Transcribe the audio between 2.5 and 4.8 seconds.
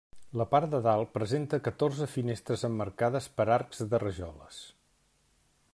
emmarcades per arcs de rajoles.